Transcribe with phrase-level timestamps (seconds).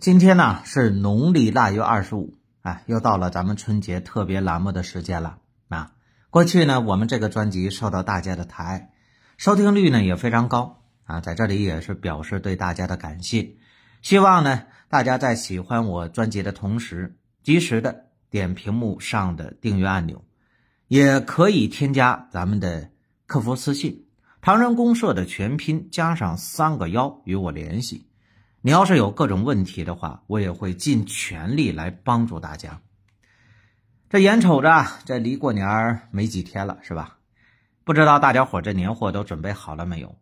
[0.00, 5.92] 今天呢是农历腊月二十五，哎，又到了咱们春节特别栏目的时间了啊。
[6.30, 8.90] 过去呢，我们这个专辑受到大家的抬爱，
[9.38, 13.54] 收听率呢也非常高啊，在这里也是表示对大家的感谢。
[14.02, 20.24] 希望呢，大家在喜欢我专辑的同时，及时的点屏幕上的订阅按钮，
[20.88, 22.90] 也可以添加咱们的
[23.26, 24.06] 客服私信
[24.42, 28.08] “唐人公社”的全拼加上三个幺与我联系。
[28.66, 32.80] 你要是有各种问题的话，我也会尽全力来帮助大家。
[34.08, 37.18] 这眼瞅着这离过年没几天了，是吧？
[37.84, 40.16] 不知道大家伙这年货都准备好了没有？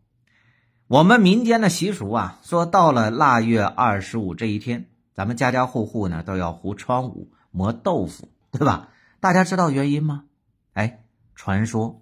[0.89, 8.89] 我们民间的习俗啊，说到了腊月二十五这一天，咱们家家户户呢都要糊窗户、磨豆腐，对吧？
[9.21, 10.25] 大家知道原因吗？
[10.73, 11.05] 哎，
[11.37, 12.01] 传说。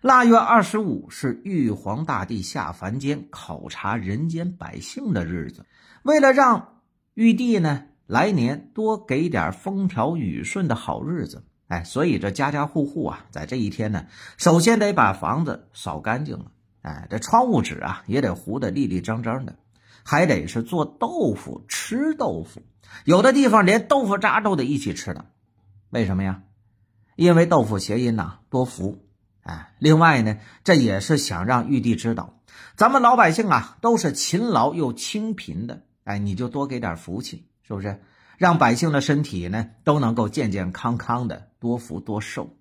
[0.00, 5.66] 腊月二十五是玉皇大帝下凡间考察人间百姓的日子，
[6.08, 6.80] 为了让
[7.12, 14.06] 玉帝呢来年多给点风调雨顺的好日子，哎，所以这家家户户啊，在这一天呢，
[14.38, 16.46] 首先得把房子扫干净了，
[16.80, 19.56] 哎，这窗户纸啊也得糊得立立正正的，
[20.02, 22.62] 还得是做豆腐吃豆腐，
[23.04, 25.26] 有的地方连豆腐渣都得一起吃的，
[25.90, 26.40] 为什么呀？
[27.16, 29.04] 因为豆腐谐音呐，多福。
[29.42, 32.40] 哎，另外呢，这也是想让玉帝知道，
[32.76, 35.82] 咱们老百姓啊都是勤劳又清贫的。
[36.08, 38.00] 哎，你就多给点福气，是不是？
[38.38, 42.56] 让百姓的身体呢都能够健健康康的，多福多寿。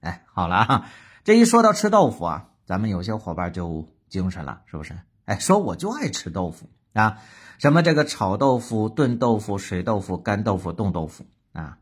[0.00, 0.86] 哎，好了啊，
[1.22, 4.98] 这一说到吃豆腐啊，咱们有些伙伴就精神了，是不是？
[5.26, 7.18] 哎，说我就爱吃豆腐啊，
[7.58, 11.78] 什么这个炒豆腐、炖豆腐、水豆腐、干豆腐、冻豆腐啊，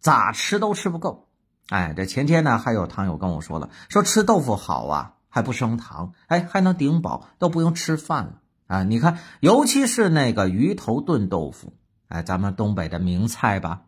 [0.00, 1.30] 咋吃都吃不够。
[1.70, 8.82] 哎，这前天呢，还有糖友跟我说了，说吃豆腐好啊，还不升糖，哎，还能顶饱，都不用吃饭了啊！
[8.82, 11.72] 你看，尤其是那个鱼头炖豆腐，
[12.08, 13.82] 哎，咱们东北的名菜吧，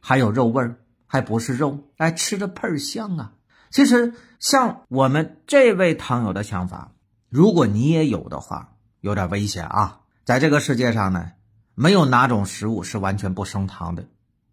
[0.00, 0.76] 还有肉味儿，
[1.06, 3.32] 还不是肉，哎，吃着倍儿香啊！
[3.70, 6.92] 其实像我们这位糖友的想法，
[7.28, 10.00] 如果你也有的话，有点危险啊！
[10.24, 11.32] 在这个世界上呢，
[11.74, 14.04] 没有哪种食物是完全不升糖的，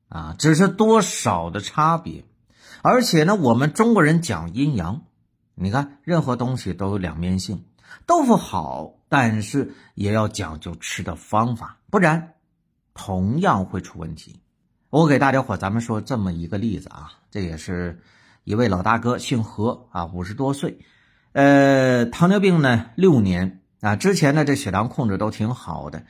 [0.08, 2.26] 啊，只是多少的差别。
[2.84, 5.02] 而且呢，我们中国人讲阴阳，
[5.56, 7.66] 你看任何东西都有两面性。
[8.06, 12.34] 豆腐好，但是也要讲究吃的方法，不然
[12.94, 14.42] 同样会出问题。
[14.90, 18.02] 我给大家伙咱们说这么一个例子啊，这也是
[18.44, 20.80] 一位老大哥，姓何啊，五十多岁，
[21.34, 26.04] 呃，糖尿病呢六年啊，之前呢这血糖控制都挺好的，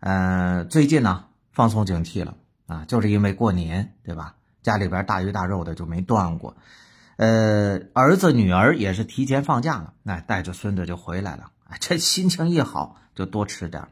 [0.00, 2.36] 呃，最近呢放松警惕了
[2.66, 4.34] 啊，就是因为过年，对吧？
[4.62, 6.56] 家里边大鱼大肉的就没断过，
[7.16, 11.51] 呃，儿子女儿也是提前放假了，那带着孙子就回来了。
[11.80, 13.88] 这心情一好就多吃点。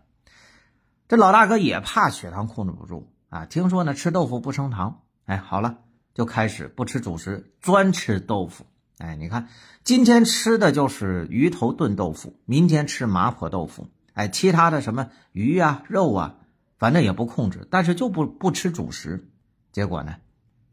[1.09, 5.79] 这老大哥也怕血糖控制不住啊，听说呢吃豆腐不升糖，哎，好了，
[6.15, 8.67] 就开始不吃主食，专吃豆腐。
[8.99, 9.49] 哎，你看
[9.83, 16.35] 今天吃的就是鱼头炖豆腐，明天吃麻婆豆腐，哎，其他的什么鱼啊肉啊，
[16.79, 19.29] 反正也不控制，但是就不不吃主食，
[19.73, 20.17] 结果呢？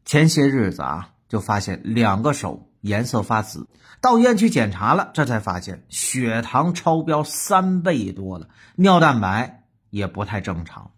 [0.04, 3.68] 前些日子啊，就发现两个手颜色发紫，
[4.00, 10.92] 到医院去检查了，这才发现血糖超标三倍多了，尿蛋白也不太正常，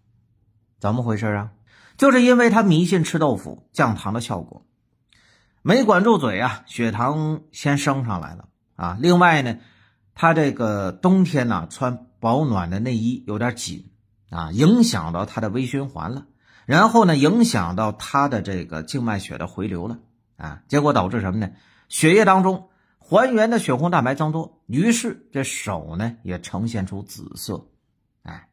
[0.79, 1.51] 怎么回事啊？
[1.97, 4.65] 就是因为他迷信吃豆腐降糖的效果，
[5.61, 8.97] 没管住嘴啊，血糖先升上来了啊。
[8.99, 9.57] 另外呢，
[10.15, 13.91] 他这个冬天呢穿保暖的内衣有点紧
[14.29, 16.25] 啊，影响到他的微循环了。
[16.65, 19.97] 然后呢，影响到他的这个静脉血的回流了
[20.41, 21.51] 啊，结果导致什么呢？
[21.87, 27.67] 血液当中还原的血红蛋白增多，于是这手呢也呈现出紫色，
[28.23, 28.49] 哎，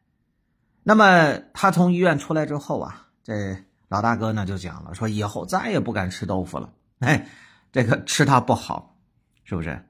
[0.83, 3.57] 那么他从医院出来之后啊，这
[3.87, 7.27] 老大哥呢就讲了，说以后再也不敢吃豆腐了，哎，
[7.71, 8.95] 这个吃它不好，
[9.43, 9.83] 是不是？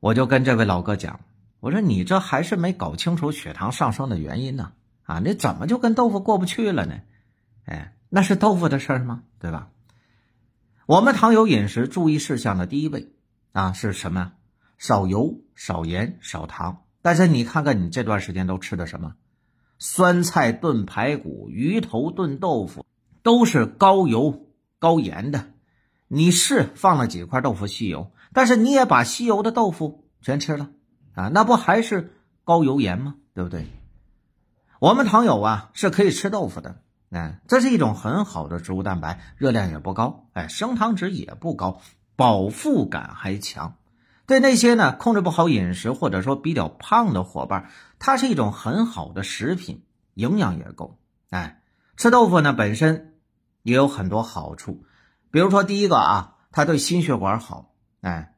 [0.00, 1.20] 我就跟这位老哥讲，
[1.60, 4.72] 我说你这还是没搞清楚血糖上升的原因呢，
[5.04, 7.00] 啊，你怎么就跟豆腐过不去了呢？
[7.64, 9.22] 哎，那是豆腐的事儿吗？
[9.38, 9.70] 对吧？
[10.92, 13.14] 我们糖友饮食注意事项的第一位
[13.52, 14.32] 啊是什么？
[14.76, 16.82] 少油、少盐、少糖。
[17.00, 19.14] 但是你看看你这段时间都吃的什么？
[19.78, 22.84] 酸菜炖排骨、鱼头炖豆腐，
[23.22, 24.48] 都是高油
[24.78, 25.46] 高盐的。
[26.08, 30.72] 你是放了几块豆腐吸油，但是你也把吸油的豆腐全吃了
[31.14, 32.12] 啊，那不还是
[32.44, 33.14] 高油盐吗？
[33.32, 33.64] 对不对？
[34.78, 36.82] 我们糖友啊是可以吃豆腐的。
[37.12, 41.82] 哎，这是一种很好的植物蛋白，热量也不高，哎，升糖值也不高，
[42.16, 43.76] 饱腹感还强。
[44.24, 47.68] 对那些呢控制不好饮食或者说比较胖的伙伴，
[47.98, 50.98] 它是一种很好的食品，营养也够。
[51.28, 51.60] 哎，
[51.98, 53.18] 吃豆腐呢本身
[53.62, 54.84] 也有很多好处，
[55.30, 57.74] 比如说第一个啊，它对心血管好。
[58.00, 58.34] 哎，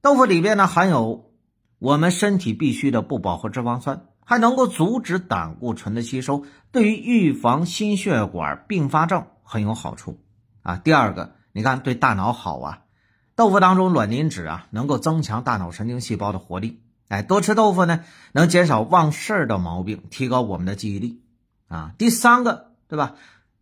[0.00, 1.32] 豆腐里边呢含有
[1.80, 10.20] 我们身体必需的不饱和脂肪酸，还能够阻止胆固醇的吸收，对于预防心血管并发症很有好处
[10.62, 10.76] 啊。
[10.76, 12.82] 第二个，你看对大脑好啊，
[13.34, 16.82] 豆腐当中卵磷脂啊能够增强大脑神经细胞的活力。
[17.08, 21.20] 哎，多吃豆腐呢，能减少忘事儿的毛病，提高我们的记忆力
[21.68, 21.92] 啊。
[21.98, 23.16] 第三个，对吧？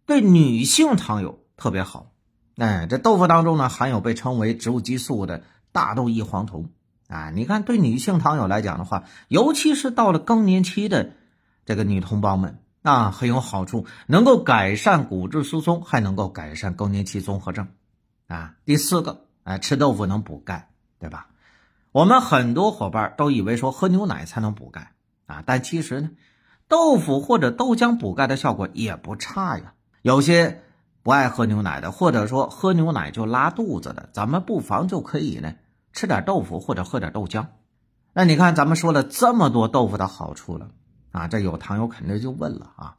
[0.07, 2.13] 对女性糖友特别好。
[2.57, 5.43] 哎，这豆腐当中呢，含有被称为植物激素的
[5.73, 6.71] 大豆异黄酮
[7.11, 7.31] 啊。
[7.31, 11.11] 你看，对女性糖友来讲的话，尤其是到了更年期的
[11.67, 17.69] 这个女同胞们啊，很有好处，能够改善骨质疏松，还能够改善更年期综合症
[18.27, 18.55] 啊。
[18.65, 21.27] 第四个，哎，吃豆腐能补钙，对吧？
[21.93, 24.93] 我们很多伙伴都以为说喝牛奶才能补钙
[25.27, 26.11] 啊，但其实呢，
[26.69, 29.75] 豆腐或者豆浆补钙的效果也不差呀。
[30.03, 30.63] 有些
[31.03, 35.53] 不爱喝牛奶的，或者说喝牛奶就拉肚子的，咱们不妨就可以呢
[35.93, 37.47] 吃点豆腐或者喝点豆浆。
[38.13, 40.71] 那你看，咱们说了这么多豆腐的好处了
[41.13, 42.97] 啊，这有糖友肯定就问了啊，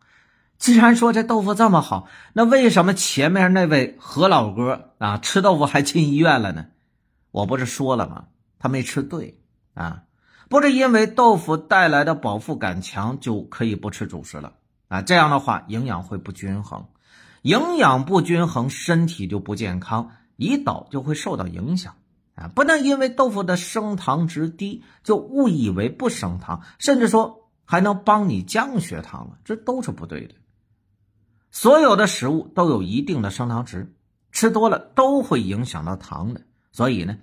[0.57, 6.67] 既然说这豆腐这么好，那为什么前面那位何老哥啊吃豆腐还进医院了呢？
[7.31, 8.25] 我不是说了吗？
[8.59, 9.41] 他没吃对
[9.73, 10.03] 啊，
[10.49, 14.53] 不是因为豆腐带来的饱腹感强就可以不吃主食了
[14.88, 16.88] 啊，这样的话营养会不均衡，
[17.41, 21.95] 营养不均衡身体就不健康，胰岛就会受到影响
[22.36, 30.36] 啊，不能因为豆腐的升糖值低就误以为不升糖，甚至说还能帮你降血糖了，这都是不对的。
[31.51, 33.94] 所有的食物都有一定的升糖值，
[34.31, 36.42] 吃多了都会影响到糖的，
[36.72, 37.18] 所以呢。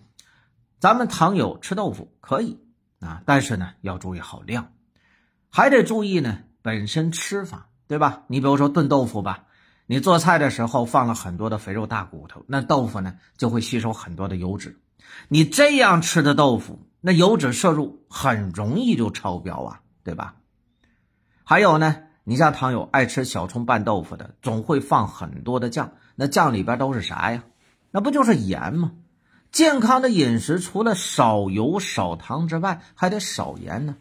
[0.80, 2.60] 咱们糖友吃豆腐可以
[3.00, 4.74] 啊，但是呢要注意好量，
[5.50, 8.22] 还得注意呢本身吃法，对吧？
[8.28, 9.46] 你比如说炖豆腐吧，
[9.86, 14.78] 你做菜的时候放了很多的肥肉大骨头，那豆腐呢就会吸收很多的油脂，
[15.28, 20.36] 你这样吃的豆腐，那油脂摄入很容易就超标啊，对吧？
[21.44, 27.44] 还有呢，你像糖友爱吃小葱拌豆腐的，总会放很多的酱，那酱里边都是啥呀？
[27.90, 28.92] 那不就是盐吗？
[29.50, 33.96] 健康的饮食除了少油少糖之外，还得少盐呢，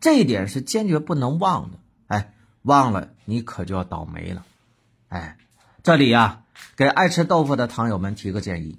[0.00, 1.78] 这一点是坚决不能忘的。
[2.06, 4.44] 哎，忘了你可就要倒霉了。
[5.08, 5.36] 哎，
[5.82, 6.44] 这里呀，
[6.76, 8.78] 给爱吃豆腐的糖友们提个建议：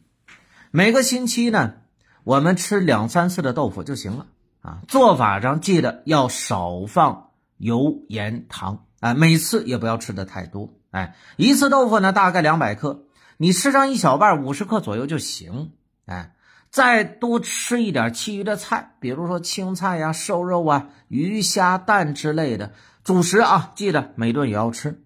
[0.76, 1.76] 每个星期呢，
[2.24, 4.26] 我们吃两三次的豆腐就行了
[4.64, 4.82] 啊。
[4.88, 10.74] 做法上记得要少放油盐糖，哎，每次也不要吃的太多。
[10.90, 13.04] 哎，一次豆腐呢大概两百克，
[13.38, 15.74] 你吃上一小半，五十克左右就行。
[16.08, 16.34] 哎，
[16.72, 22.74] 再多吃一点其余的菜，比如说青菜呀、瘦肉啊、鱼虾蛋之类的
[23.04, 25.04] 主食啊，记得每顿也要吃，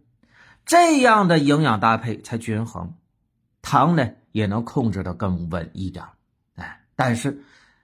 [0.66, 2.94] 这样的营养搭配才均衡，
[3.62, 6.06] 糖呢也能控制的更稳一点。
[6.56, 7.44] 哎，但是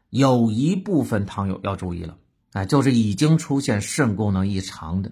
[0.09, 2.17] 有一部分糖友要注意了，
[2.51, 5.11] 哎，就是已经出现肾功能异常的，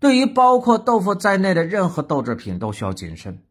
[0.00, 3.42] 对于包括豆腐在内的任何豆制品都需要谨慎，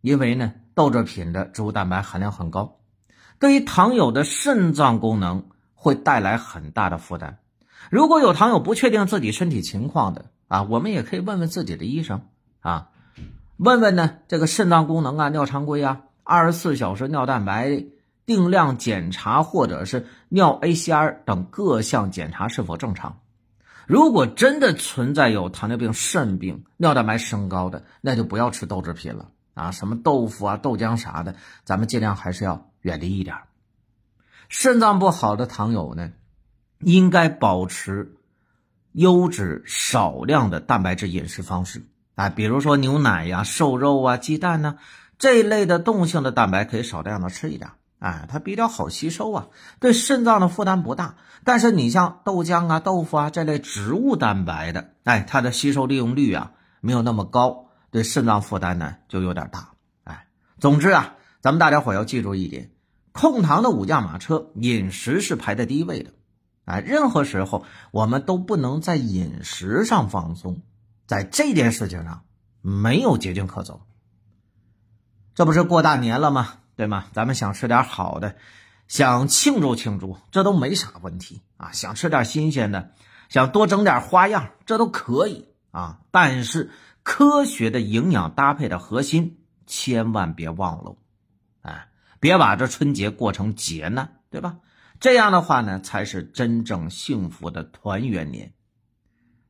[0.00, 2.78] 因为呢，豆制品的植物蛋白含量很高。
[3.40, 7.38] 对于糖友的肾脏功能会带来很大的负担。
[7.90, 12.22] 如果有糖友不确定自己身体情况的啊，我们也可以问问自己的医生
[12.60, 12.90] 啊，
[13.56, 17.84] 问问呢这个肾脏功能啊、尿常规啊、二十四小时尿蛋白
[18.26, 23.20] 定量检查或者是尿 ACR 等各项检查是否正常。
[23.86, 32.66] 如果真的存在有糖尿病、肾病、尿蛋白升高的，那就不要吃豆制品了啊，什么豆腐啊、豆浆啥的，咱们尽量还是要。
[32.82, 33.36] 远离一点，
[34.48, 36.12] 肾脏不好的糖友呢，
[36.78, 38.14] 应该保持
[38.92, 41.82] 优质少量的蛋白质饮食方式
[42.14, 44.78] 啊，比如说牛奶呀、瘦肉啊、鸡蛋呢
[45.18, 49.48] 这一类的动物性的蛋白可以少量的吃一点，哎，它比较好吸收啊，
[49.80, 51.16] 对肾脏的负担不大。
[51.44, 59.72] 但是你像豆浆啊、豆腐啊这类植物蛋白的，哎，它的吸收利用率啊没有那么高，对肾脏负担呢就有点大。
[60.04, 60.26] 哎，
[60.58, 61.14] 总之啊。
[61.40, 62.72] 咱们大家伙要记住一点，
[63.12, 66.10] 控糖的五驾马车，饮食是排在第一位的。
[66.64, 70.62] 哎，任何时候我们都不能在饮食上放松，
[71.06, 72.24] 在这件事情上
[72.60, 73.82] 没有捷径可走。
[75.38, 76.54] 这不是过大年了吗？
[76.74, 77.04] 对吗？
[77.12, 78.34] 咱们想吃点好的，
[78.88, 81.70] 想庆祝庆祝，这都没啥问题啊。
[81.70, 82.90] 想吃点新鲜的，
[83.28, 86.00] 想多整点花样，这都可以啊。
[86.10, 86.72] 但是
[87.04, 90.96] 科学的营养搭配的核心，千万别忘了。
[91.62, 91.86] 哎，
[92.18, 94.56] 别把这春节过成劫难，对吧？
[94.98, 98.52] 这样的话呢，才是真正幸福的团圆年。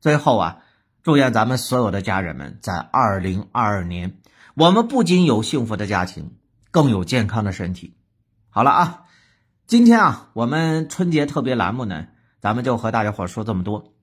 [0.02, 0.58] 最后啊，
[1.02, 1.16] 祝。
[1.16, 4.18] 愿咱们所有的家人们在二零二二年，
[4.58, 6.32] 我们不仅有幸福的家庭，
[6.72, 7.94] 更有健康的身体。
[8.50, 9.04] 好了啊，
[9.68, 12.08] 今天啊，我们春节特别栏目呢，
[12.40, 13.94] 咱们就和大家伙说这么多。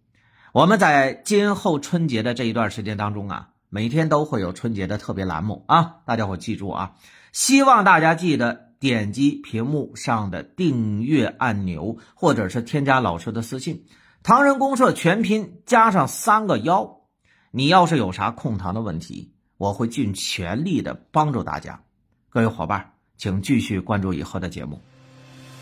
[0.54, 6.94] 我们在今后春节的这一段时间当中啊，每天都会有春节的特别栏目啊，大家伙记住啊，
[7.34, 13.84] 希望大家记得点击屏幕上的订阅按钮，或者是添加老师的私信。
[14.24, 17.02] 唐人公社全拼加上三个幺，
[17.52, 21.80] 你要是有啥控糖的问题，我会尽全力的帮助大家。
[22.30, 24.80] 各位伙伴，请继续关注以后的节目。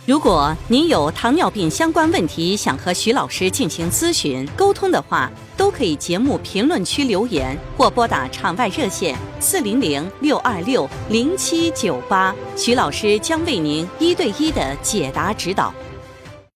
[0.06, 15.74] 如果您有糖尿病相关问题想和徐老师进行咨询沟通的话，都可以节目评论区留言或拨打场外热线四零零六二六零七九八，徐老师将为您一对一的解答指导。